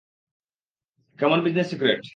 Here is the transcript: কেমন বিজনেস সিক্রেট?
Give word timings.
কেমন 1.19 1.39
বিজনেস 1.45 1.67
সিক্রেট? 1.69 2.01